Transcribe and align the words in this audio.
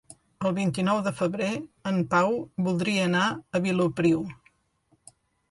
El 0.49 0.53
vint-i-nou 0.59 1.01
de 1.07 1.11
febrer 1.19 1.49
en 1.91 1.99
Pau 2.15 2.33
voldria 2.69 3.05
anar 3.11 3.27
a 3.29 3.63
Vilopriu. 3.69 4.27